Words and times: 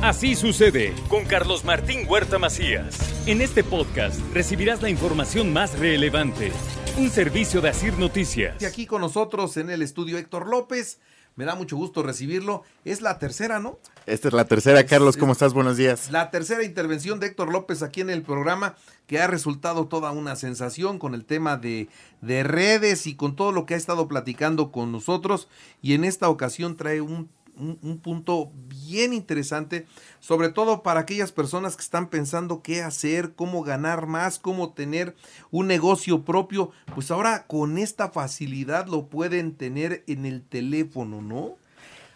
Así 0.00 0.36
sucede 0.36 0.94
con 1.08 1.24
Carlos 1.24 1.64
Martín 1.64 2.06
Huerta 2.08 2.38
Macías. 2.38 2.96
En 3.26 3.40
este 3.40 3.64
podcast 3.64 4.20
recibirás 4.32 4.80
la 4.80 4.90
información 4.90 5.52
más 5.52 5.76
relevante. 5.76 6.52
Un 6.96 7.10
servicio 7.10 7.60
de 7.60 7.70
Asir 7.70 7.98
Noticias. 7.98 8.62
Y 8.62 8.64
aquí 8.64 8.86
con 8.86 9.00
nosotros 9.00 9.56
en 9.56 9.70
el 9.70 9.82
estudio 9.82 10.16
Héctor 10.16 10.46
López. 10.46 11.00
Me 11.34 11.44
da 11.44 11.56
mucho 11.56 11.76
gusto 11.76 12.04
recibirlo. 12.04 12.62
Es 12.84 13.00
la 13.00 13.18
tercera, 13.18 13.58
¿no? 13.58 13.80
Esta 14.06 14.28
es 14.28 14.34
la 14.34 14.44
tercera, 14.44 14.86
Carlos. 14.86 15.16
¿Cómo 15.16 15.32
estás? 15.32 15.52
Buenos 15.52 15.76
días. 15.76 16.12
La 16.12 16.30
tercera 16.30 16.62
intervención 16.62 17.18
de 17.18 17.26
Héctor 17.26 17.52
López 17.52 17.82
aquí 17.82 18.00
en 18.00 18.10
el 18.10 18.22
programa, 18.22 18.76
que 19.08 19.20
ha 19.20 19.26
resultado 19.26 19.86
toda 19.86 20.12
una 20.12 20.36
sensación 20.36 20.98
con 21.00 21.14
el 21.14 21.24
tema 21.24 21.56
de, 21.56 21.88
de 22.20 22.44
redes 22.44 23.06
y 23.08 23.16
con 23.16 23.34
todo 23.34 23.50
lo 23.50 23.66
que 23.66 23.74
ha 23.74 23.76
estado 23.76 24.06
platicando 24.06 24.70
con 24.70 24.92
nosotros. 24.92 25.48
Y 25.82 25.94
en 25.94 26.04
esta 26.04 26.28
ocasión 26.28 26.76
trae 26.76 27.00
un 27.00 27.28
un, 27.58 27.98
punto 27.98 28.50
bien 28.84 29.12
interesante, 29.12 29.86
sobre 30.20 30.48
todo 30.48 30.82
para 30.82 31.00
aquellas 31.00 31.32
personas 31.32 31.76
que 31.76 31.82
están 31.82 32.08
pensando 32.08 32.62
qué 32.62 32.82
hacer, 32.82 33.34
cómo 33.34 33.62
ganar 33.62 34.06
más, 34.06 34.38
cómo 34.38 34.72
tener 34.72 35.14
un 35.50 35.66
negocio 35.66 36.24
propio, 36.24 36.70
pues 36.94 37.10
ahora 37.10 37.46
con 37.46 37.78
esta 37.78 38.10
facilidad 38.10 38.86
lo 38.86 39.06
pueden 39.06 39.54
tener 39.54 40.04
en 40.06 40.26
el 40.26 40.42
teléfono, 40.42 41.22
¿no? 41.22 41.56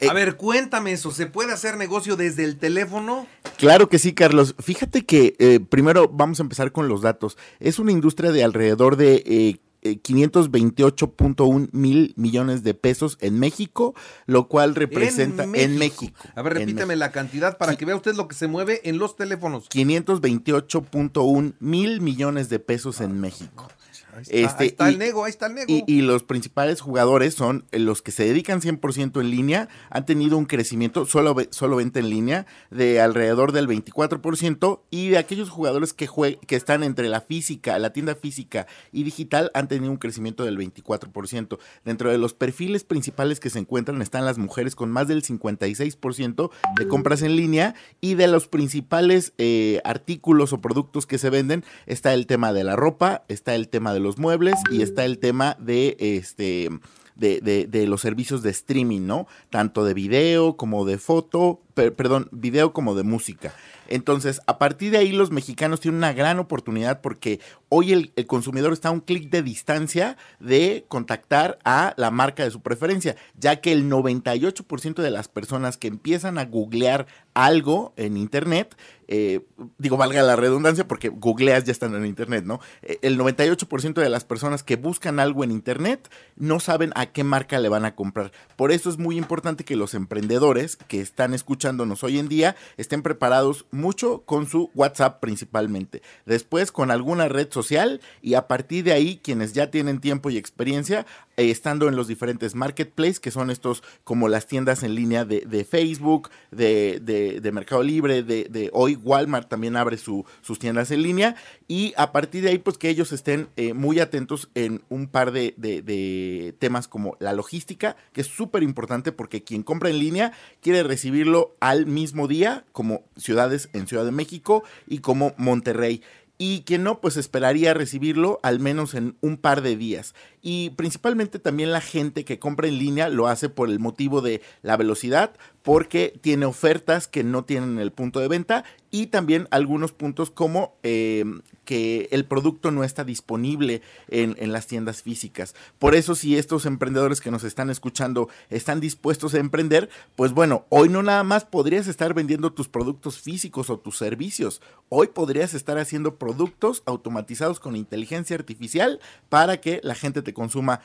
Eh, 0.02 0.08
a 0.08 0.12
ver, 0.14 0.36
cuéntame 0.36 0.90
eso, 0.92 1.12
¿se 1.12 1.26
puede 1.26 1.52
hacer 1.52 1.76
negocio 1.76 2.16
desde 2.16 2.42
el 2.42 2.58
teléfono? 2.58 3.28
Claro 3.56 3.88
que 3.88 4.00
sí, 4.00 4.12
Carlos. 4.14 4.56
Fíjate 4.58 5.04
que 5.04 5.36
eh, 5.38 5.60
primero 5.60 6.08
vamos 6.08 6.40
a 6.40 6.42
empezar 6.42 6.72
con 6.72 6.88
los 6.88 7.02
datos. 7.02 7.38
Es 7.60 7.78
una 7.78 7.92
industria 7.92 8.32
de 8.32 8.42
alrededor 8.42 8.96
de 8.96 9.22
eh, 9.24 9.60
528.1 9.82 11.64
eh, 11.64 11.68
mil 11.72 12.14
millones 12.16 12.62
de 12.62 12.74
pesos 12.74 13.18
en 13.20 13.38
México, 13.38 13.94
lo 14.26 14.48
cual 14.48 14.74
representa 14.74 15.44
en 15.44 15.78
México. 15.78 16.14
a 16.34 16.42
ver, 16.42 16.54
repítame 16.54 16.96
la 16.96 17.12
cantidad 17.12 17.58
para 17.58 17.76
que 17.76 17.84
vea 17.84 17.96
usted 17.96 18.14
lo 18.14 18.28
que 18.28 18.34
se 18.34 18.46
mueve 18.46 18.80
en 18.84 18.98
los 18.98 19.16
teléfonos. 19.16 19.68
528.1 19.70 21.54
mil 21.58 22.00
millones 22.00 22.48
de 22.48 22.58
pesos 22.58 23.00
en 23.00 23.20
México. 23.20 23.68
Ahí 24.12 24.22
está, 24.22 24.36
este, 24.36 24.66
está 24.66 24.88
el 24.88 24.98
nego, 24.98 25.24
ahí 25.24 25.30
está 25.30 25.46
el 25.46 25.54
nego. 25.54 25.84
Y, 25.86 26.02
los 26.02 26.22
principales 26.22 26.80
jugadores 26.80 27.34
son 27.34 27.64
los 27.72 28.02
que 28.02 28.10
se 28.10 28.24
dedican 28.24 28.60
100% 28.60 29.20
en 29.20 29.30
línea, 29.30 29.68
han 29.88 30.04
tenido 30.04 30.36
un 30.36 30.44
crecimiento, 30.44 31.06
solo, 31.06 31.34
solo 31.50 31.76
venta 31.76 32.00
en 32.00 32.10
línea, 32.10 32.46
de 32.70 33.00
alrededor 33.00 33.52
del 33.52 33.68
24%, 33.68 34.80
y 34.90 35.08
de 35.08 35.18
aquellos 35.18 35.48
jugadores 35.48 35.92
que, 35.92 36.08
que 36.46 36.56
están 36.56 36.82
entre 36.82 37.08
la 37.08 37.20
física, 37.22 37.78
la 37.78 37.92
tienda 37.92 38.14
física 38.14 38.66
y 38.92 39.04
digital, 39.04 39.50
han 39.54 39.68
tenido 39.68 39.90
un 39.90 39.98
crecimiento 39.98 40.44
del 40.44 40.58
24%. 40.58 41.58
Dentro 41.84 42.10
de 42.10 42.18
los 42.18 42.34
perfiles 42.34 42.84
principales 42.84 43.40
que 43.40 43.50
se 43.50 43.60
encuentran 43.60 44.02
están 44.02 44.24
las 44.24 44.38
mujeres 44.38 44.74
con 44.74 44.90
más 44.90 45.08
del 45.08 45.22
56% 45.22 46.50
de 46.76 46.88
compras 46.88 47.22
en 47.22 47.36
línea, 47.36 47.74
y 48.00 48.14
de 48.14 48.28
los 48.28 48.48
principales 48.48 49.32
eh, 49.38 49.80
artículos 49.84 50.52
o 50.52 50.60
productos 50.60 51.06
que 51.06 51.18
se 51.18 51.30
venden 51.30 51.64
está 51.86 52.12
el 52.12 52.26
tema 52.26 52.52
de 52.52 52.64
la 52.64 52.76
ropa, 52.76 53.24
está 53.28 53.54
el 53.54 53.68
tema 53.68 53.94
de 53.94 54.00
los 54.02 54.18
muebles 54.18 54.56
y 54.70 54.82
está 54.82 55.04
el 55.04 55.18
tema 55.18 55.56
de 55.58 55.96
este 55.98 56.68
de, 57.14 57.66
de, 57.68 57.86
los 57.86 58.00
servicios 58.00 58.42
de 58.42 58.50
streaming, 58.50 59.02
¿no? 59.02 59.26
Tanto 59.50 59.84
de 59.84 59.94
video 59.94 60.56
como 60.56 60.84
de 60.84 60.98
foto, 60.98 61.60
perdón, 61.74 62.28
video 62.32 62.72
como 62.72 62.94
de 62.94 63.02
música. 63.02 63.54
Entonces, 63.88 64.40
a 64.46 64.58
partir 64.58 64.92
de 64.92 64.98
ahí 64.98 65.12
los 65.12 65.30
mexicanos 65.30 65.80
tienen 65.80 65.98
una 65.98 66.12
gran 66.12 66.38
oportunidad 66.38 67.00
porque 67.00 67.40
hoy 67.68 67.92
el, 67.92 68.12
el 68.16 68.26
consumidor 68.26 68.72
está 68.72 68.88
a 68.88 68.92
un 68.92 69.00
clic 69.00 69.30
de 69.30 69.42
distancia 69.42 70.16
de 70.40 70.84
contactar 70.88 71.58
a 71.64 71.92
la 71.96 72.10
marca 72.10 72.44
de 72.44 72.50
su 72.50 72.60
preferencia, 72.60 73.16
ya 73.36 73.60
que 73.60 73.72
el 73.72 73.90
98% 73.90 75.02
de 75.02 75.10
las 75.10 75.28
personas 75.28 75.76
que 75.76 75.88
empiezan 75.88 76.38
a 76.38 76.46
googlear 76.46 77.06
algo 77.34 77.92
en 77.96 78.16
Internet, 78.16 78.76
eh, 79.14 79.40
digo, 79.76 79.98
valga 79.98 80.22
la 80.22 80.36
redundancia 80.36 80.88
porque 80.88 81.10
googleas 81.10 81.64
ya 81.64 81.72
están 81.72 81.94
en 81.94 82.06
Internet, 82.06 82.46
¿no? 82.46 82.60
Eh, 82.80 82.96
el 83.02 83.18
98% 83.18 83.92
de 84.00 84.08
las 84.08 84.24
personas 84.24 84.62
que 84.62 84.76
buscan 84.76 85.20
algo 85.20 85.44
en 85.44 85.50
Internet 85.50 86.10
no 86.34 86.60
saben 86.60 86.92
a 86.94 87.04
qué 87.04 87.22
marca 87.22 87.58
le 87.58 87.68
van 87.68 87.84
a 87.84 87.94
comprar. 87.94 88.32
Por 88.56 88.72
eso 88.72 88.88
es 88.88 88.96
muy 88.96 89.18
importante 89.18 89.64
que 89.64 89.76
los 89.76 89.92
emprendedores 89.92 90.76
que 90.76 91.02
están 91.02 91.34
escuchándonos 91.34 92.02
hoy 92.04 92.18
en 92.18 92.28
día 92.28 92.56
estén 92.78 93.02
preparados 93.02 93.66
mucho 93.70 94.22
con 94.22 94.46
su 94.46 94.70
WhatsApp 94.74 95.20
principalmente. 95.20 96.00
Después 96.24 96.72
con 96.72 96.90
alguna 96.90 97.28
red 97.28 97.52
social 97.52 98.00
y 98.22 98.32
a 98.32 98.48
partir 98.48 98.84
de 98.84 98.92
ahí 98.92 99.20
quienes 99.22 99.52
ya 99.52 99.70
tienen 99.70 100.00
tiempo 100.00 100.30
y 100.30 100.38
experiencia 100.38 101.04
eh, 101.36 101.50
estando 101.50 101.88
en 101.88 101.96
los 101.96 102.08
diferentes 102.08 102.54
marketplaces 102.54 103.20
que 103.20 103.30
son 103.30 103.50
estos 103.50 103.82
como 104.04 104.28
las 104.28 104.46
tiendas 104.46 104.82
en 104.82 104.94
línea 104.94 105.24
de, 105.24 105.66
Facebook, 105.68 106.30
de 106.50 107.00
de, 107.00 107.52
Mercado 107.52 107.82
Libre, 107.82 108.22
de, 108.22 108.70
hoy 108.72 108.96
Walmart 108.96 109.48
también 109.48 109.76
abre 109.76 109.96
sus 109.96 110.58
tiendas 110.58 110.90
en 110.90 111.02
línea. 111.02 111.36
Y 111.68 111.94
a 111.96 112.12
partir 112.12 112.42
de 112.42 112.50
ahí 112.50 112.58
pues 112.58 112.78
que 112.78 112.88
ellos 112.88 113.12
estén 113.12 113.48
eh, 113.56 113.72
muy 113.74 114.00
atentos 114.00 114.50
en 114.54 114.82
un 114.88 115.06
par 115.06 115.32
de 115.32 116.54
temas 116.58 116.88
como 116.88 117.16
la 117.20 117.32
logística, 117.32 117.96
que 118.12 118.20
es 118.20 118.26
súper 118.26 118.62
importante 118.62 119.12
porque 119.12 119.42
quien 119.42 119.62
compra 119.62 119.90
en 119.90 119.98
línea 119.98 120.32
quiere 120.60 120.82
recibirlo 120.82 121.56
al 121.60 121.86
mismo 121.86 122.28
día 122.28 122.64
como 122.72 123.04
ciudades 123.16 123.68
en 123.72 123.86
Ciudad 123.86 124.04
de 124.04 124.12
México 124.12 124.62
y 124.86 124.98
como 124.98 125.34
Monterrey 125.36 126.02
y 126.44 126.62
quien 126.62 126.82
no, 126.82 127.00
pues 127.00 127.16
esperaría 127.16 127.72
recibirlo 127.72 128.40
al 128.42 128.58
menos 128.58 128.94
en 128.94 129.16
un 129.20 129.36
par 129.36 129.62
de 129.62 129.76
días. 129.76 130.12
Y 130.40 130.70
principalmente 130.70 131.38
también 131.38 131.70
la 131.70 131.80
gente 131.80 132.24
que 132.24 132.40
compra 132.40 132.66
en 132.66 132.80
línea 132.80 133.08
lo 133.08 133.28
hace 133.28 133.48
por 133.48 133.70
el 133.70 133.78
motivo 133.78 134.22
de 134.22 134.42
la 134.60 134.76
velocidad, 134.76 135.36
porque 135.62 136.18
tiene 136.20 136.46
ofertas 136.46 137.08
que 137.08 137.24
no 137.24 137.44
tienen 137.44 137.78
el 137.78 137.92
punto 137.92 138.20
de 138.20 138.28
venta 138.28 138.64
y 138.90 139.06
también 139.06 139.48
algunos 139.50 139.92
puntos 139.92 140.30
como 140.30 140.76
eh, 140.82 141.24
que 141.64 142.08
el 142.10 142.26
producto 142.26 142.70
no 142.70 142.84
está 142.84 143.04
disponible 143.04 143.80
en, 144.08 144.36
en, 144.38 144.52
las 144.52 144.66
tiendas 144.66 145.02
físicas. 145.02 145.54
Por 145.78 145.94
eso 145.94 146.14
si 146.14 146.36
estos 146.36 146.66
emprendedores 146.66 147.22
que 147.22 147.30
nos 147.30 147.44
están 147.44 147.70
escuchando 147.70 148.28
están 148.50 148.80
dispuestos 148.80 149.32
a 149.32 149.38
emprender, 149.38 149.88
pues 150.14 150.32
bueno, 150.32 150.66
hoy 150.68 150.90
no 150.90 151.02
nada 151.02 151.24
más 151.24 151.46
podrías 151.46 151.86
estar 151.86 152.12
vendiendo 152.12 152.52
tus 152.52 152.68
productos 152.68 153.18
físicos 153.18 153.70
o 153.70 153.78
tus 153.78 153.96
servicios, 153.96 154.60
hoy 154.90 155.06
podrías 155.06 155.54
estar 155.54 155.78
haciendo 155.78 156.16
productos 156.16 156.82
automatizados 156.84 157.60
con 157.60 157.76
inteligencia 157.76 158.36
artificial 158.36 159.00
para 159.30 159.60
que 159.60 159.80
la 159.82 159.94
gente 159.94 160.20
te 160.20 160.34
consuma 160.34 160.82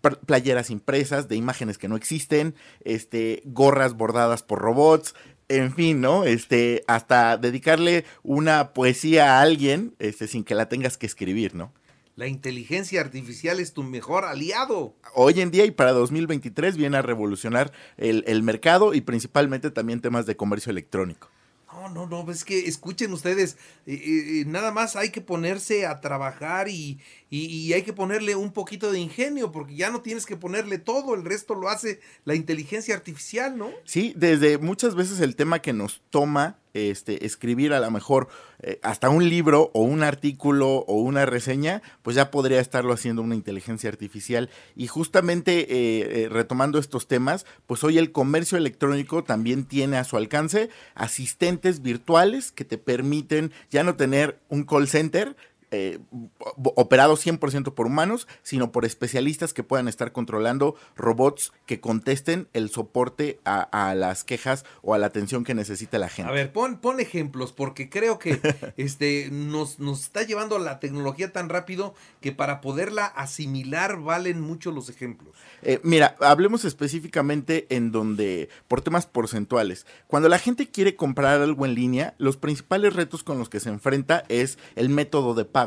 playeras 0.00 0.70
impresas 0.70 1.28
de 1.28 1.36
imágenes 1.36 1.78
que 1.78 1.88
no 1.88 1.96
existen, 1.96 2.54
este, 2.84 3.42
gorras 3.44 3.94
bordadas 3.94 4.42
por 4.42 4.60
robots, 4.60 5.14
en 5.48 5.74
fin, 5.74 6.00
¿no? 6.00 6.24
Este, 6.24 6.84
hasta 6.86 7.36
dedicarle 7.36 8.04
una 8.22 8.72
poesía 8.72 9.38
a 9.38 9.42
alguien, 9.42 9.94
este, 9.98 10.28
sin 10.28 10.44
que 10.44 10.54
la 10.54 10.68
tengas 10.68 10.96
que 10.96 11.06
escribir, 11.06 11.54
¿no? 11.54 11.72
La 12.16 12.26
inteligencia 12.26 13.00
artificial 13.00 13.60
es 13.60 13.72
tu 13.72 13.82
mejor 13.82 14.24
aliado. 14.24 14.94
Hoy 15.14 15.40
en 15.40 15.50
día 15.50 15.64
y 15.64 15.70
para 15.70 15.92
2023 15.92 16.76
viene 16.76 16.98
a 16.98 17.02
revolucionar 17.02 17.72
el, 17.96 18.24
el 18.26 18.42
mercado 18.42 18.94
y 18.94 19.00
principalmente 19.00 19.70
también 19.70 20.00
temas 20.00 20.26
de 20.26 20.36
comercio 20.36 20.70
electrónico. 20.70 21.28
No, 21.72 21.88
no, 21.88 22.06
no, 22.06 22.30
es 22.32 22.44
que 22.44 22.66
escuchen 22.66 23.12
ustedes, 23.12 23.56
eh, 23.86 23.94
eh, 23.94 24.44
nada 24.46 24.72
más 24.72 24.96
hay 24.96 25.10
que 25.10 25.20
ponerse 25.20 25.86
a 25.86 26.00
trabajar 26.00 26.68
y, 26.68 27.00
y, 27.30 27.72
hay 27.72 27.82
que 27.82 27.92
ponerle 27.92 28.34
un 28.34 28.52
poquito 28.52 28.90
de 28.90 28.98
ingenio, 28.98 29.52
porque 29.52 29.76
ya 29.76 29.90
no 29.90 30.00
tienes 30.00 30.26
que 30.26 30.36
ponerle 30.36 30.78
todo, 30.78 31.14
el 31.14 31.24
resto 31.24 31.54
lo 31.54 31.68
hace 31.68 32.00
la 32.24 32.34
inteligencia 32.34 32.94
artificial, 32.94 33.56
¿no? 33.56 33.70
Sí, 33.84 34.12
desde 34.16 34.58
muchas 34.58 34.94
veces 34.94 35.20
el 35.20 35.36
tema 35.36 35.62
que 35.62 35.72
nos 35.72 36.02
toma 36.10 36.59
este, 36.74 37.26
escribir 37.26 37.72
a 37.72 37.80
lo 37.80 37.90
mejor 37.90 38.28
eh, 38.60 38.78
hasta 38.82 39.08
un 39.08 39.28
libro 39.28 39.70
o 39.74 39.82
un 39.82 40.02
artículo 40.02 40.84
o 40.86 40.94
una 41.00 41.26
reseña, 41.26 41.82
pues 42.02 42.16
ya 42.16 42.30
podría 42.30 42.60
estarlo 42.60 42.92
haciendo 42.92 43.22
una 43.22 43.34
inteligencia 43.34 43.88
artificial. 43.88 44.50
Y 44.76 44.86
justamente 44.86 45.60
eh, 45.60 46.24
eh, 46.24 46.28
retomando 46.28 46.78
estos 46.78 47.08
temas, 47.08 47.46
pues 47.66 47.82
hoy 47.84 47.98
el 47.98 48.12
comercio 48.12 48.58
electrónico 48.58 49.24
también 49.24 49.64
tiene 49.64 49.96
a 49.96 50.04
su 50.04 50.16
alcance 50.16 50.70
asistentes 50.94 51.82
virtuales 51.82 52.52
que 52.52 52.64
te 52.64 52.78
permiten 52.78 53.52
ya 53.70 53.84
no 53.84 53.96
tener 53.96 54.38
un 54.48 54.64
call 54.64 54.88
center, 54.88 55.36
eh, 55.72 56.00
operado 56.74 57.16
100% 57.16 57.74
por 57.74 57.86
humanos, 57.86 58.26
sino 58.42 58.72
por 58.72 58.84
especialistas 58.84 59.52
que 59.52 59.62
puedan 59.62 59.86
estar 59.86 60.10
controlando 60.10 60.74
robots 60.96 61.52
que 61.64 61.80
contesten 61.80 62.48
el 62.52 62.70
soporte 62.70 63.38
a, 63.44 63.94
las 63.94 64.24
quejas 64.24 64.64
o 64.82 64.94
a 64.94 64.98
la 64.98 65.06
atención 65.06 65.44
que 65.44 65.54
necesita 65.54 65.98
la 65.98 66.08
gente. 66.08 66.28
A 66.28 66.34
ver, 66.34 66.52
pon, 66.52 66.78
pon 66.78 66.98
ejemplos, 66.98 67.52
porque 67.52 67.88
creo 67.88 68.18
que 68.18 68.40
este, 68.76 69.28
nos, 69.30 69.78
nos 69.78 70.02
está 70.02 70.24
llevando 70.24 70.58
la 70.58 70.80
tecnología 70.80 71.32
tan 71.32 71.48
rápido 71.48 71.94
que 72.20 72.32
para 72.32 72.60
poderla 72.60 73.06
asimilar 73.06 74.00
valen 74.00 74.40
mucho 74.40 74.72
los 74.72 74.88
ejemplos. 74.88 75.36
Eh, 75.62 75.78
mira, 75.84 76.16
hablemos 76.20 76.64
específicamente 76.64 77.66
en 77.70 77.92
donde, 77.92 78.48
por 78.66 78.82
temas 78.82 79.06
porcentuales, 79.06 79.86
cuando 80.08 80.28
la 80.28 80.38
gente 80.40 80.68
quiere 80.68 80.96
comprar 80.96 81.40
algo 81.40 81.64
en 81.64 81.74
línea, 81.74 82.14
los 82.18 82.36
principales 82.36 82.94
retos 82.94 83.22
con 83.22 83.38
los 83.38 83.48
que 83.48 83.60
se 83.60 83.68
enfrenta 83.68 84.24
es 84.28 84.58
el 84.74 84.88
método 84.88 85.34
de 85.34 85.44
pago 85.44 85.59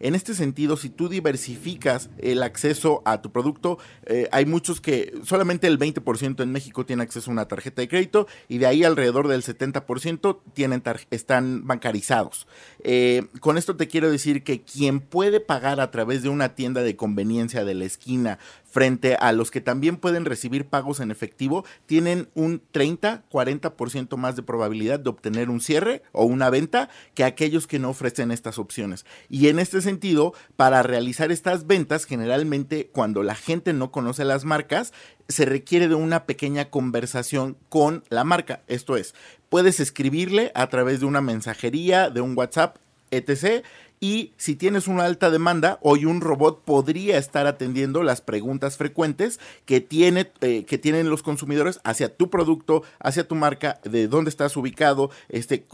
En 0.00 0.14
este 0.14 0.34
sentido, 0.34 0.78
si 0.78 0.88
tú 0.88 1.10
diversificas 1.10 2.08
el 2.18 2.42
acceso 2.42 3.02
a 3.04 3.20
tu 3.20 3.30
producto, 3.30 3.78
eh, 4.06 4.28
hay 4.32 4.46
muchos 4.46 4.80
que 4.80 5.12
solamente 5.24 5.66
el 5.66 5.78
20% 5.78 6.42
en 6.42 6.50
México 6.50 6.86
tiene 6.86 7.02
acceso 7.02 7.30
a 7.30 7.32
una 7.32 7.46
tarjeta 7.46 7.82
de 7.82 7.88
crédito 7.88 8.26
y 8.48 8.58
de 8.58 8.66
ahí 8.66 8.82
alrededor 8.82 9.28
del 9.28 9.42
70% 9.42 10.40
tienen 10.54 10.82
están 11.10 11.66
bancarizados. 11.66 12.46
Eh, 12.82 13.26
con 13.40 13.58
esto 13.58 13.76
te 13.76 13.88
quiero 13.88 14.10
decir 14.10 14.42
que 14.42 14.62
quien 14.62 15.00
puede 15.00 15.38
pagar 15.38 15.80
a 15.80 15.90
través 15.90 16.22
de 16.22 16.30
una 16.30 16.54
tienda 16.54 16.82
de 16.82 16.96
conveniencia 16.96 17.66
de 17.66 17.74
la 17.74 17.84
esquina 17.84 18.38
frente 18.70 19.16
a 19.16 19.32
los 19.32 19.50
que 19.50 19.60
también 19.60 19.96
pueden 19.96 20.24
recibir 20.24 20.66
pagos 20.66 21.00
en 21.00 21.10
efectivo, 21.10 21.64
tienen 21.86 22.28
un 22.34 22.62
30-40% 22.72 24.16
más 24.16 24.36
de 24.36 24.42
probabilidad 24.42 25.00
de 25.00 25.10
obtener 25.10 25.50
un 25.50 25.60
cierre 25.60 26.02
o 26.12 26.24
una 26.24 26.50
venta 26.50 26.88
que 27.14 27.24
aquellos 27.24 27.66
que 27.66 27.78
no 27.78 27.90
ofrecen 27.90 28.30
estas 28.30 28.58
opciones. 28.58 29.04
Y 29.28 29.48
en 29.48 29.58
este 29.58 29.80
sentido, 29.82 30.34
para 30.56 30.82
realizar 30.82 31.32
estas 31.32 31.66
ventas, 31.66 32.04
generalmente 32.04 32.88
cuando 32.92 33.22
la 33.22 33.34
gente 33.34 33.72
no 33.72 33.90
conoce 33.90 34.24
las 34.24 34.44
marcas, 34.44 34.92
se 35.28 35.44
requiere 35.44 35.88
de 35.88 35.94
una 35.94 36.24
pequeña 36.24 36.70
conversación 36.70 37.56
con 37.68 38.04
la 38.08 38.24
marca. 38.24 38.62
Esto 38.66 38.96
es, 38.96 39.14
puedes 39.48 39.80
escribirle 39.80 40.52
a 40.54 40.68
través 40.68 41.00
de 41.00 41.06
una 41.06 41.20
mensajería, 41.20 42.10
de 42.10 42.20
un 42.20 42.36
WhatsApp, 42.36 42.76
etc. 43.10 43.64
Y 44.02 44.32
si 44.38 44.56
tienes 44.56 44.88
una 44.88 45.04
alta 45.04 45.30
demanda, 45.30 45.78
hoy 45.82 46.06
un 46.06 46.22
robot 46.22 46.64
podría 46.64 47.18
estar 47.18 47.46
atendiendo 47.46 48.02
las 48.02 48.22
preguntas 48.22 48.78
frecuentes 48.78 49.38
que, 49.66 49.82
tiene, 49.82 50.32
eh, 50.40 50.64
que 50.64 50.78
tienen 50.78 51.10
los 51.10 51.22
consumidores 51.22 51.80
hacia 51.84 52.16
tu 52.16 52.30
producto, 52.30 52.82
hacia 52.98 53.28
tu 53.28 53.34
marca, 53.34 53.78
de 53.84 54.08
dónde 54.08 54.30
estás 54.30 54.56
ubicado, 54.56 55.10
este, 55.28 55.66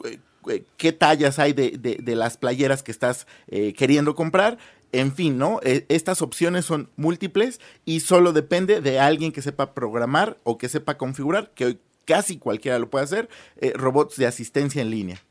eh, 0.51 0.65
qué 0.77 0.91
tallas 0.91 1.39
hay 1.39 1.53
de, 1.53 2.03
las 2.17 2.37
playeras 2.37 2.83
que 2.83 2.91
estás 2.91 3.29
eh, 3.47 3.75
queriendo 3.75 4.17
comprar. 4.17 4.59
En 4.91 5.13
fin, 5.13 5.39
¿no? 5.39 5.61
estas 5.63 6.21
opciones 6.21 6.65
son 6.65 6.91
múltiples 6.97 7.61
y 7.85 8.01
solo 8.01 8.33
depende 8.33 8.81
de 8.81 8.99
alguien 8.99 9.31
que 9.31 9.43
sepa 9.43 9.73
programar 9.73 10.39
o 10.43 10.59
que 10.59 10.69
sepa 10.69 10.97
configurar, 10.97 11.51
que 11.55 11.67
hoy 11.67 11.79
casi 12.05 12.39
cualquiera 12.39 12.79
lo 12.79 12.89
puede 12.89 13.05
hacer, 13.05 13.29
robots 13.75 14.17
de 14.17 14.27
asistencia 14.27 14.81
en 14.81 14.91
línea. 14.91 15.26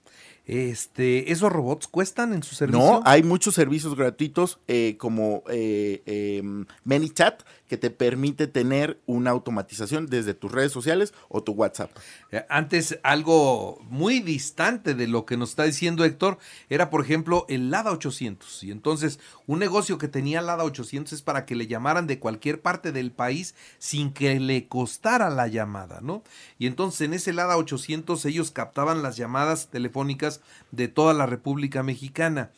Este, 0.47 1.31
¿Esos 1.31 1.51
robots 1.51 1.87
cuestan 1.87 2.33
en 2.33 2.43
su 2.43 2.53
servicio? 2.53 2.79
No, 2.79 3.01
hay 3.03 3.23
muchos 3.23 3.55
servicios 3.55 3.95
gratuitos 3.95 4.59
eh, 4.67 4.95
como 4.99 5.43
eh, 5.49 6.03
em, 6.05 6.65
ManyChat 6.83 7.41
que 7.67 7.77
te 7.77 7.89
permite 7.89 8.45
tener 8.45 8.99
una 9.07 9.31
automatización 9.31 10.05
desde 10.05 10.35
tus 10.35 10.51
redes 10.51 10.71
sociales 10.71 11.15
o 11.29 11.41
tu 11.41 11.53
WhatsApp. 11.53 11.89
Eh, 12.31 12.45
antes, 12.47 12.99
algo 13.01 13.79
muy 13.89 14.19
distante 14.19 14.93
de 14.93 15.07
lo 15.07 15.25
que 15.25 15.35
nos 15.35 15.49
está 15.49 15.63
diciendo 15.63 16.05
Héctor 16.05 16.37
era, 16.69 16.91
por 16.91 17.01
ejemplo, 17.01 17.45
el 17.49 17.71
LADA 17.71 17.91
800. 17.91 18.63
Y 18.63 18.71
entonces, 18.71 19.19
un 19.47 19.57
negocio 19.57 19.97
que 19.97 20.07
tenía 20.07 20.41
LADA 20.41 20.63
800 20.63 21.13
es 21.13 21.21
para 21.23 21.45
que 21.45 21.55
le 21.55 21.65
llamaran 21.65 22.05
de 22.05 22.19
cualquier 22.19 22.61
parte 22.61 22.91
del 22.91 23.11
país 23.11 23.55
sin 23.79 24.13
que 24.13 24.39
le 24.39 24.67
costara 24.67 25.31
la 25.31 25.47
llamada, 25.47 26.01
¿no? 26.01 26.23
Y 26.59 26.67
entonces, 26.67 27.01
en 27.01 27.15
ese 27.15 27.33
LADA 27.33 27.57
800 27.57 28.25
ellos 28.25 28.51
captaban 28.51 29.01
las 29.01 29.17
llamadas 29.17 29.69
telefónicas 29.69 30.34
de 30.71 30.87
toda 30.87 31.13
la 31.13 31.25
República 31.25 31.83
Mexicana. 31.83 32.51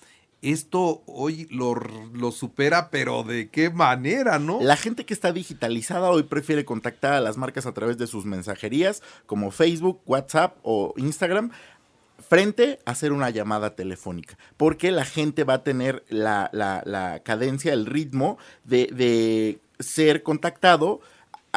Esto 0.43 1.01
hoy 1.07 1.47
lo, 1.49 2.31
supera, 2.31 2.89
pero 2.91 3.23
¿de 3.23 3.49
qué 3.49 3.71
manera, 3.71 4.37
no? 4.37 4.59
La 4.61 4.77
gente 4.77 5.05
que 5.05 5.13
está 5.13 5.31
digitalizada 5.31 6.11
hoy 6.11 6.23
prefiere 6.23 6.63
contactar 6.63 7.13
a 7.13 7.21
las 7.21 7.37
marcas 7.37 7.65
a 7.65 7.73
través 7.73 7.97
de 7.97 8.05
sus 8.05 8.25
mensajerías, 8.25 9.01
como 9.25 9.49
Facebook, 9.49 9.99
WhatsApp 10.05 10.55
o 10.61 10.93
Instagram, 10.97 11.51
frente 12.19 12.79
a 12.85 12.91
hacer 12.91 13.13
una 13.13 13.31
llamada 13.31 13.75
telefónica, 13.75 14.37
porque 14.57 14.91
la 14.91 15.05
gente 15.05 15.43
va 15.43 15.55
a 15.55 15.63
tener 15.63 16.03
la, 16.09 16.49
la, 16.51 17.21
cadencia, 17.23 17.73
el 17.73 17.85
ritmo 17.87 18.37
de, 18.63 18.87
de 18.87 19.59
ser 19.79 20.21
contactado 20.23 21.01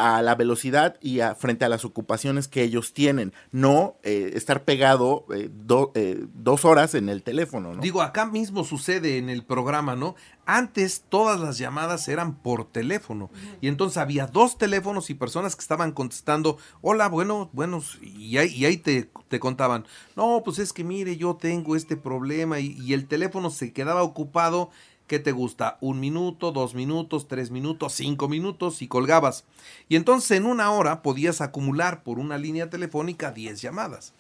a 0.00 0.22
la 0.22 0.34
velocidad 0.34 0.96
y 1.00 1.20
a, 1.20 1.34
frente 1.34 1.64
a 1.64 1.68
las 1.68 1.84
ocupaciones 1.84 2.48
que 2.48 2.62
ellos 2.62 2.92
tienen, 2.92 3.32
no 3.52 3.96
eh, 4.02 4.32
estar 4.34 4.64
pegado 4.64 5.26
eh, 5.34 5.50
eh, 5.94 6.24
dos 6.34 6.64
horas 6.64 6.94
en 6.94 7.08
el 7.08 7.22
teléfono. 7.22 7.74
¿no? 7.74 7.80
Digo, 7.80 8.02
acá 8.02 8.26
mismo 8.26 8.64
sucede 8.64 9.18
en 9.18 9.28
el 9.28 9.44
programa, 9.44 9.96
¿no? 9.96 10.14
Antes 10.46 11.04
todas 11.08 11.38
las 11.38 11.58
llamadas 11.58 12.08
eran 12.08 12.34
por 12.34 12.64
teléfono 12.64 13.30
y 13.60 13.68
entonces 13.68 13.98
había 13.98 14.26
dos 14.26 14.58
teléfonos 14.58 15.08
y 15.08 15.14
personas 15.14 15.54
que 15.54 15.62
estaban 15.62 15.92
contestando, 15.92 16.58
hola, 16.80 17.08
bueno, 17.08 17.50
bueno, 17.52 17.80
y 18.02 18.36
ahí, 18.38 18.48
y 18.48 18.64
ahí 18.64 18.76
te, 18.76 19.10
te, 19.28 19.38
contaban, 19.38 19.86
no, 20.16 20.42
pues 20.44 20.58
es 20.58 20.72
que 20.72 20.82
mire, 20.82 21.16
yo 21.16 21.36
tengo 21.36 21.76
este 21.76 21.96
problema 21.96 22.58
y, 22.58 22.76
y 22.80 22.94
el 22.94 23.06
teléfono 23.06 23.50
se 23.50 23.72
quedaba 23.72 24.02
ocupado 24.02 24.70
¿qué 25.10 25.18
te 25.18 25.32
gusta? 25.32 25.76
Un 25.80 25.98
minuto, 25.98 26.52
dos 26.52 26.76
minutos, 26.76 27.26
tres 27.26 27.50
minutos, 27.50 27.94
cinco 27.94 28.28
minutos 28.28 28.80
y 28.80 28.86
colgabas. 28.86 29.44
Y 29.88 29.96
entonces 29.96 30.30
en 30.38 30.46
una 30.46 30.70
hora 30.70 31.02
podías 31.02 31.40
acumular 31.40 32.04
por 32.04 32.20
una 32.20 32.38
línea 32.38 32.70
telefónica 32.70 33.32
10 33.32 33.60
llamadas. 33.60 34.14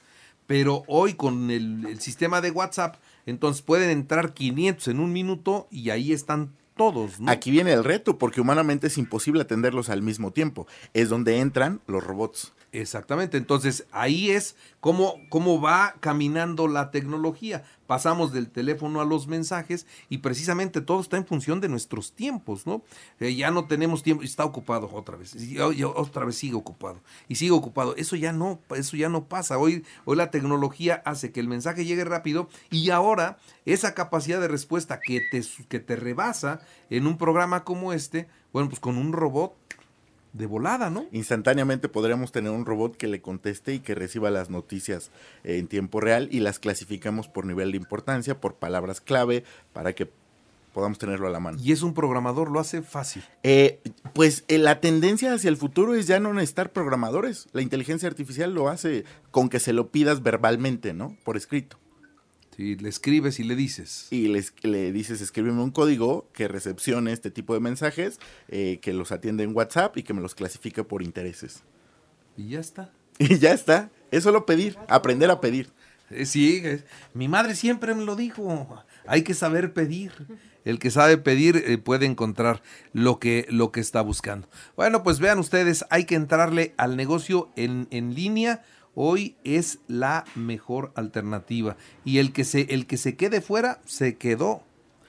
Pero 0.48 0.82
hoy 0.88 1.14
con 1.14 1.52
el, 1.52 2.00
sistema 2.00 2.40
de 2.40 2.50
WhatsApp, 2.50 2.96
entonces 3.24 3.62
pueden 3.62 3.88
entrar 3.88 4.34
500 4.34 4.88
en 4.88 4.98
un 4.98 5.12
minuto 5.12 5.68
y 5.70 5.90
ahí 5.90 6.12
están 6.12 6.50
todos. 6.76 7.12
Aquí 7.28 7.52
viene 7.52 7.72
el 7.72 7.84
reto, 7.84 8.18
porque 8.18 8.40
humanamente 8.40 8.88
es 8.88 8.98
imposible 8.98 9.42
atenderlos 9.42 9.90
al 9.90 10.02
mismo 10.02 10.32
tiempo. 10.32 10.66
Es 10.92 11.08
donde 11.08 11.38
entran 11.38 11.80
los 11.86 12.02
robots. 12.02 12.52
Exactamente, 12.72 13.36
entonces 13.36 13.86
ahí 13.90 14.30
es 14.30 14.54
cómo, 14.78 15.16
cómo 15.28 15.60
va 15.60 15.96
caminando 15.98 16.68
la 16.68 16.92
tecnología. 16.92 17.64
Pasamos 17.88 18.32
del 18.32 18.48
teléfono 18.48 19.00
a 19.00 19.04
los 19.04 19.26
mensajes 19.26 19.88
y 20.08 20.18
precisamente 20.18 20.80
todo 20.80 21.00
está 21.00 21.16
en 21.16 21.26
función 21.26 21.60
de 21.60 21.68
nuestros 21.68 22.12
tiempos, 22.12 22.68
¿no? 22.68 22.84
Eh, 23.18 23.34
ya 23.34 23.50
no 23.50 23.66
tenemos 23.66 24.04
tiempo, 24.04 24.22
está 24.22 24.44
ocupado 24.44 24.88
otra 24.92 25.16
vez, 25.16 25.34
y, 25.34 25.58
otra 25.58 26.24
vez 26.24 26.36
sigue 26.36 26.54
ocupado, 26.54 27.00
y 27.26 27.34
sigue 27.34 27.50
ocupado. 27.50 27.96
Eso 27.96 28.14
ya 28.14 28.32
no, 28.32 28.60
eso 28.76 28.96
ya 28.96 29.08
no 29.08 29.24
pasa. 29.24 29.58
Hoy, 29.58 29.84
hoy 30.04 30.16
la 30.16 30.30
tecnología 30.30 31.02
hace 31.04 31.32
que 31.32 31.40
el 31.40 31.48
mensaje 31.48 31.84
llegue 31.84 32.04
rápido 32.04 32.48
y 32.70 32.90
ahora 32.90 33.38
esa 33.64 33.94
capacidad 33.94 34.40
de 34.40 34.46
respuesta 34.46 35.00
que 35.00 35.20
te, 35.32 35.42
que 35.68 35.80
te 35.80 35.96
rebasa 35.96 36.60
en 36.88 37.08
un 37.08 37.18
programa 37.18 37.64
como 37.64 37.92
este, 37.92 38.28
bueno, 38.52 38.68
pues 38.68 38.78
con 38.78 38.96
un 38.96 39.12
robot 39.12 39.59
de 40.32 40.46
volada, 40.46 40.90
¿no? 40.90 41.06
Instantáneamente 41.12 41.88
podríamos 41.88 42.32
tener 42.32 42.52
un 42.52 42.64
robot 42.64 42.96
que 42.96 43.08
le 43.08 43.20
conteste 43.20 43.74
y 43.74 43.80
que 43.80 43.94
reciba 43.94 44.30
las 44.30 44.50
noticias 44.50 45.10
en 45.44 45.66
tiempo 45.66 46.00
real 46.00 46.28
y 46.30 46.40
las 46.40 46.58
clasificamos 46.58 47.28
por 47.28 47.46
nivel 47.46 47.72
de 47.72 47.78
importancia, 47.78 48.40
por 48.40 48.54
palabras 48.54 49.00
clave, 49.00 49.44
para 49.72 49.92
que 49.92 50.08
podamos 50.72 50.98
tenerlo 50.98 51.26
a 51.26 51.30
la 51.30 51.40
mano. 51.40 51.58
Y 51.62 51.72
es 51.72 51.82
un 51.82 51.94
programador, 51.94 52.50
lo 52.50 52.60
hace 52.60 52.82
fácil. 52.82 53.24
Eh, 53.42 53.80
pues 54.14 54.44
eh, 54.48 54.58
la 54.58 54.80
tendencia 54.80 55.34
hacia 55.34 55.48
el 55.48 55.56
futuro 55.56 55.94
es 55.94 56.06
ya 56.06 56.20
no 56.20 56.32
necesitar 56.32 56.72
programadores. 56.72 57.48
La 57.52 57.62
inteligencia 57.62 58.08
artificial 58.08 58.54
lo 58.54 58.68
hace 58.68 59.04
con 59.30 59.48
que 59.48 59.60
se 59.60 59.72
lo 59.72 59.88
pidas 59.88 60.22
verbalmente, 60.22 60.94
¿no? 60.94 61.16
Por 61.24 61.36
escrito. 61.36 61.76
Y 62.60 62.76
le 62.76 62.90
escribes 62.90 63.40
y 63.40 63.44
le 63.44 63.56
dices. 63.56 64.06
Y 64.10 64.28
le 64.28 64.92
dices, 64.92 65.22
escríbeme 65.22 65.62
un 65.62 65.70
código 65.70 66.28
que 66.34 66.46
recepcione 66.46 67.10
este 67.10 67.30
tipo 67.30 67.54
de 67.54 67.60
mensajes, 67.60 68.20
eh, 68.48 68.80
que 68.82 68.92
los 68.92 69.12
atiende 69.12 69.44
en 69.44 69.56
WhatsApp 69.56 69.96
y 69.96 70.02
que 70.02 70.12
me 70.12 70.20
los 70.20 70.34
clasifique 70.34 70.84
por 70.84 71.02
intereses. 71.02 71.62
Y 72.36 72.50
ya 72.50 72.60
está. 72.60 72.92
Y 73.18 73.38
ya 73.38 73.52
está. 73.52 73.90
Es 74.10 74.24
solo 74.24 74.44
pedir, 74.44 74.76
aprender 74.88 75.30
a 75.30 75.40
pedir. 75.40 75.70
Eh, 76.10 76.26
sí, 76.26 76.62
mi 77.14 77.28
madre 77.28 77.54
siempre 77.54 77.94
me 77.94 78.04
lo 78.04 78.14
dijo. 78.14 78.84
Hay 79.06 79.22
que 79.22 79.32
saber 79.32 79.72
pedir. 79.72 80.12
El 80.66 80.78
que 80.78 80.90
sabe 80.90 81.16
pedir 81.16 81.56
eh, 81.56 81.78
puede 81.78 82.04
encontrar 82.04 82.62
lo 82.92 83.18
que, 83.18 83.46
lo 83.48 83.72
que 83.72 83.80
está 83.80 84.02
buscando. 84.02 84.48
Bueno, 84.76 85.02
pues 85.02 85.18
vean 85.18 85.38
ustedes, 85.38 85.86
hay 85.88 86.04
que 86.04 86.14
entrarle 86.14 86.74
al 86.76 86.98
negocio 86.98 87.50
en, 87.56 87.88
en 87.90 88.14
línea 88.14 88.62
hoy 88.94 89.36
es 89.44 89.78
la 89.88 90.24
mejor 90.34 90.92
alternativa. 90.94 91.76
Y 92.04 92.18
el 92.18 92.32
que 92.32 92.44
se, 92.44 92.62
el 92.70 92.86
que 92.86 92.96
se 92.96 93.16
quede 93.16 93.40
fuera, 93.40 93.80
se 93.84 94.16
quedó. 94.16 94.62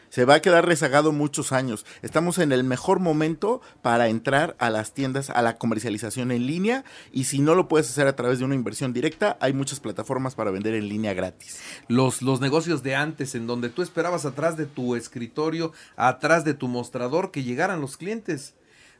Se 0.10 0.26
va 0.26 0.36
a 0.36 0.42
quedar 0.42 0.66
rezagado 0.66 1.14
muchos 1.14 1.54
años. 1.54 1.86
Estamos 2.02 2.38
en 2.38 2.52
el 2.52 2.66
mejor 2.66 3.00
momento 3.00 3.62
para 3.82 4.10
entrar 4.10 4.58
a 4.60 4.70
las 4.70 4.94
tiendas, 4.94 5.30
a 5.30 5.42
la 5.42 5.58
comercialización 5.58 6.32
en 6.32 6.48
línea. 6.48 6.84
Y 7.14 7.24
si 7.24 7.40
no 7.40 7.56
lo 7.56 7.70
puedes 7.70 7.90
hacer 7.90 8.08
a 8.08 8.16
través 8.18 8.40
de 8.40 8.44
una 8.44 8.56
inversión 8.56 8.92
directa, 8.92 9.38
hay 9.40 9.54
muchas 9.54 9.80
plataformas 9.80 10.36
para 10.36 10.52
vender 10.52 10.74
en 10.74 10.90
línea 10.90 11.14
gratis. 11.14 11.62
Los, 11.88 12.22
los 12.22 12.42
negocios 12.42 12.84
de 12.84 12.94
antes, 12.94 13.36
en 13.36 13.48
donde 13.48 13.70
tú 13.70 13.84
esperabas 13.84 14.26
atrás 14.26 14.58
de 14.58 14.66
tu 14.66 14.98
escritorio, 14.98 15.72
atrás 15.96 16.44
de 16.44 16.56
tu 16.56 16.68
mostrador, 16.68 17.32
que 17.32 17.44
llegaran 17.44 17.80
los 17.80 17.96
clientes 17.96 18.54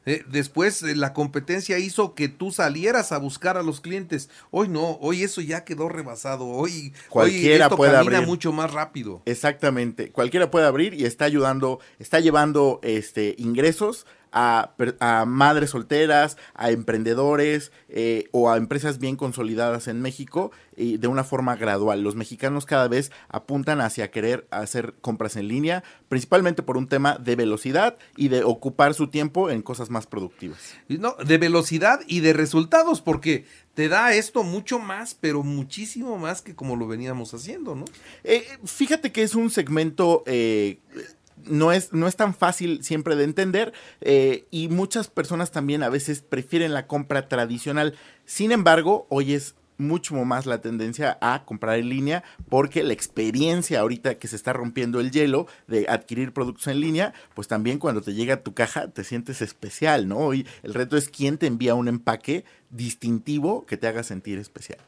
eh, 0.06 0.24
después 0.28 0.82
eh, 0.82 0.94
la 0.94 1.12
competencia 1.12 1.78
hizo 1.78 2.14
que 2.14 2.28
tú 2.28 2.50
salieras 2.50 3.12
a 3.12 3.18
buscar 3.18 3.56
a 3.56 3.62
los 3.62 3.80
clientes. 3.80 4.30
Hoy 4.50 4.68
no, 4.68 4.98
hoy 5.00 5.22
eso 5.22 5.40
ya 5.40 5.64
quedó 5.64 5.88
rebasado. 5.88 6.46
Hoy, 6.46 6.92
cualquiera 7.08 7.66
esto 7.66 7.76
puede 7.76 7.92
camina 7.92 8.20
mucho 8.22 8.52
más 8.52 8.72
rápido. 8.72 9.22
Exactamente, 9.26 10.10
cualquiera 10.10 10.50
puede 10.50 10.66
abrir 10.66 10.94
y 10.94 11.04
está 11.04 11.24
ayudando, 11.24 11.80
está 11.98 12.20
llevando 12.20 12.80
este 12.82 13.34
ingresos 13.38 14.06
a, 14.32 14.74
a 15.00 15.24
madres 15.24 15.70
solteras, 15.70 16.36
a 16.54 16.70
emprendedores 16.70 17.72
eh, 17.88 18.28
o 18.32 18.50
a 18.50 18.56
empresas 18.56 18.98
bien 18.98 19.16
consolidadas 19.16 19.88
en 19.88 20.00
México 20.00 20.50
y 20.76 20.96
de 20.96 21.08
una 21.08 21.24
forma 21.24 21.56
gradual. 21.56 22.02
Los 22.02 22.16
mexicanos 22.16 22.66
cada 22.66 22.88
vez 22.88 23.12
apuntan 23.28 23.80
hacia 23.80 24.10
querer 24.10 24.46
hacer 24.50 24.94
compras 25.00 25.36
en 25.36 25.48
línea, 25.48 25.84
principalmente 26.08 26.62
por 26.62 26.76
un 26.76 26.88
tema 26.88 27.18
de 27.18 27.36
velocidad 27.36 27.98
y 28.16 28.28
de 28.28 28.42
ocupar 28.44 28.94
su 28.94 29.08
tiempo 29.08 29.50
en 29.50 29.62
cosas 29.62 29.90
más 29.90 30.06
productivas. 30.06 30.58
No, 30.88 31.14
de 31.24 31.38
velocidad 31.38 32.00
y 32.06 32.20
de 32.20 32.32
resultados, 32.32 33.00
porque 33.00 33.44
te 33.74 33.88
da 33.88 34.14
esto 34.14 34.42
mucho 34.42 34.78
más, 34.78 35.14
pero 35.14 35.42
muchísimo 35.42 36.18
más 36.18 36.42
que 36.42 36.54
como 36.54 36.76
lo 36.76 36.86
veníamos 36.86 37.34
haciendo, 37.34 37.74
¿no? 37.74 37.84
Eh, 38.24 38.44
fíjate 38.64 39.12
que 39.12 39.22
es 39.22 39.34
un 39.34 39.50
segmento... 39.50 40.22
Eh, 40.26 40.78
no 41.46 41.72
es, 41.72 41.92
no 41.92 42.06
es 42.06 42.16
tan 42.16 42.34
fácil 42.34 42.82
siempre 42.82 43.16
de 43.16 43.24
entender 43.24 43.72
eh, 44.00 44.46
y 44.50 44.68
muchas 44.68 45.08
personas 45.08 45.50
también 45.50 45.82
a 45.82 45.88
veces 45.88 46.22
prefieren 46.22 46.74
la 46.74 46.86
compra 46.86 47.28
tradicional. 47.28 47.94
Sin 48.24 48.52
embargo, 48.52 49.06
hoy 49.08 49.34
es 49.34 49.54
mucho 49.78 50.14
más 50.24 50.46
la 50.46 50.60
tendencia 50.60 51.18
a 51.20 51.44
comprar 51.44 51.78
en 51.78 51.88
línea 51.88 52.24
porque 52.48 52.82
la 52.82 52.92
experiencia 52.92 53.80
ahorita 53.80 54.14
que 54.14 54.28
se 54.28 54.36
está 54.36 54.52
rompiendo 54.52 55.00
el 55.00 55.10
hielo 55.10 55.46
de 55.66 55.86
adquirir 55.88 56.32
productos 56.32 56.68
en 56.68 56.80
línea, 56.80 57.12
pues 57.34 57.48
también 57.48 57.78
cuando 57.78 58.00
te 58.00 58.14
llega 58.14 58.34
a 58.34 58.42
tu 58.42 58.54
caja 58.54 58.88
te 58.88 59.04
sientes 59.04 59.42
especial, 59.42 60.08
¿no? 60.08 60.32
Y 60.34 60.46
el 60.62 60.74
reto 60.74 60.96
es 60.96 61.08
quién 61.08 61.38
te 61.38 61.46
envía 61.46 61.74
un 61.74 61.88
empaque 61.88 62.44
distintivo 62.70 63.66
que 63.66 63.76
te 63.76 63.86
haga 63.86 64.02
sentir 64.02 64.38
especial. 64.38 64.78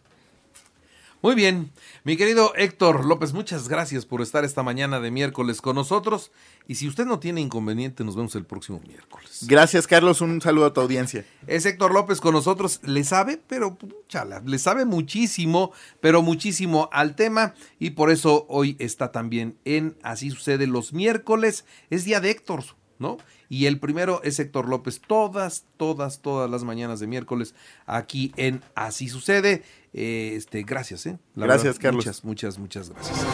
Muy 1.25 1.35
bien, 1.35 1.73
mi 2.05 2.19
querido 2.19 2.53
Héctor 2.55 3.07
López, 3.07 3.33
muchas 3.33 3.67
gracias 3.71 4.05
por 4.05 4.21
estar 4.21 4.45
esta 4.45 4.63
mañana 4.63 5.01
de 5.01 5.11
miércoles 5.11 5.63
con 5.63 5.75
nosotros. 5.75 6.31
Y 6.69 6.75
si 6.75 6.87
usted 6.87 7.07
no 7.07 7.19
tiene 7.19 7.41
inconveniente, 7.41 8.05
nos 8.05 8.15
vemos 8.15 8.35
el 8.35 8.45
próximo 8.45 8.79
miércoles. 8.87 9.39
Gracias, 9.49 9.87
Carlos. 9.87 10.21
Un 10.21 10.43
saludo 10.43 10.67
a 10.67 10.75
tu 10.75 10.83
audiencia. 10.83 11.25
Es 11.47 11.65
Héctor 11.65 11.95
López 11.95 12.21
con 12.21 12.35
nosotros. 12.35 12.81
Le 12.83 13.05
sabe, 13.05 13.41
pero 13.47 13.79
chala, 14.07 14.43
le 14.45 14.59
sabe 14.59 14.85
muchísimo, 14.85 15.73
pero 16.01 16.21
muchísimo 16.21 16.91
al 16.93 17.17
tema. 17.17 17.55
Y 17.79 17.93
por 17.93 18.11
eso 18.11 18.45
hoy 18.51 18.77
está 18.79 19.11
también 19.11 19.57
en 19.65 19.97
Así 20.03 20.29
sucede 20.29 20.67
los 20.67 20.93
miércoles. 20.93 21.65
Es 21.89 22.05
día 22.05 22.21
de 22.21 22.33
Héctor, 22.33 22.65
¿no? 22.99 23.17
Y 23.49 23.67
el 23.67 23.79
primero 23.79 24.23
es 24.23 24.39
Héctor 24.39 24.69
López, 24.69 25.01
todas, 25.07 25.65
todas, 25.77 26.21
todas 26.21 26.51
las 26.51 26.65
mañanas 26.65 27.01
de 27.01 27.07
miércoles 27.07 27.55
aquí 27.87 28.33
en 28.37 28.63
Así 28.75 29.09
sucede. 29.09 29.63
Eh, 29.93 30.33
este, 30.37 30.63
gracias, 30.63 31.07
¿eh? 31.07 31.19
gracias, 31.37 31.79
Carlos. 31.79 32.05
Muchas, 32.05 32.25
muchas, 32.25 32.59
muchas 32.59 32.91
gracias. 32.91 33.27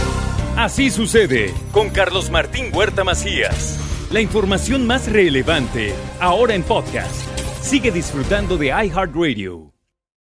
Así 0.57 0.91
sucede 0.91 1.55
con 1.73 1.91
Carlos 1.91 2.31
Martín 2.31 2.71
Huerta 2.73 3.05
Macías. 3.05 3.79
La 4.11 4.21
información 4.21 4.87
más 4.87 5.11
relevante, 5.11 5.95
ahora 6.21 6.55
en 6.55 6.65
podcast. 6.65 7.15
Sigue 7.63 7.91
disfrutando 7.93 8.57
de 8.57 8.67
iHeartRadio. 8.67 9.70